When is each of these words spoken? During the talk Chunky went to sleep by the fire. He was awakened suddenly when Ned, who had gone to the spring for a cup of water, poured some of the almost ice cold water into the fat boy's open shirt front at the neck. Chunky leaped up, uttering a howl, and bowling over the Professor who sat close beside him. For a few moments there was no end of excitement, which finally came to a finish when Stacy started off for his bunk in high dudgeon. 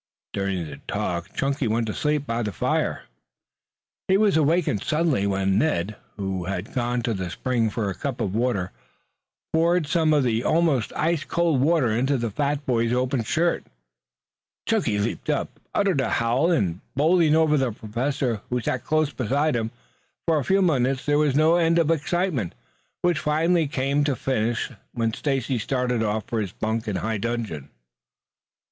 During 0.33 0.65
the 0.65 0.77
talk 0.87 1.31
Chunky 1.35 1.67
went 1.67 1.85
to 1.85 1.93
sleep 1.93 2.25
by 2.25 2.41
the 2.41 2.51
fire. 2.51 3.03
He 4.07 4.17
was 4.17 4.35
awakened 4.35 4.81
suddenly 4.83 5.27
when 5.27 5.59
Ned, 5.59 5.95
who 6.17 6.45
had 6.45 6.73
gone 6.73 7.03
to 7.03 7.13
the 7.13 7.29
spring 7.29 7.69
for 7.69 7.87
a 7.87 7.93
cup 7.93 8.19
of 8.19 8.33
water, 8.33 8.71
poured 9.53 9.85
some 9.85 10.11
of 10.11 10.23
the 10.23 10.43
almost 10.43 10.91
ice 10.95 11.23
cold 11.23 11.61
water 11.61 11.91
into 11.91 12.17
the 12.17 12.31
fat 12.31 12.65
boy's 12.65 12.91
open 12.91 13.21
shirt 13.23 13.61
front 13.61 13.61
at 13.61 13.63
the 13.63 13.69
neck. 13.69 14.65
Chunky 14.65 14.97
leaped 14.97 15.29
up, 15.29 15.59
uttering 15.75 16.01
a 16.01 16.09
howl, 16.09 16.49
and 16.51 16.81
bowling 16.95 17.35
over 17.35 17.55
the 17.55 17.71
Professor 17.71 18.41
who 18.49 18.59
sat 18.59 18.83
close 18.83 19.13
beside 19.13 19.55
him. 19.55 19.69
For 20.27 20.39
a 20.39 20.43
few 20.43 20.63
moments 20.63 21.05
there 21.05 21.19
was 21.19 21.35
no 21.35 21.57
end 21.57 21.77
of 21.77 21.91
excitement, 21.91 22.55
which 23.03 23.19
finally 23.19 23.67
came 23.67 24.03
to 24.05 24.13
a 24.13 24.15
finish 24.15 24.71
when 24.93 25.13
Stacy 25.13 25.59
started 25.59 26.01
off 26.01 26.23
for 26.25 26.41
his 26.41 26.53
bunk 26.53 26.87
in 26.87 26.95
high 26.95 27.19
dudgeon. 27.19 27.69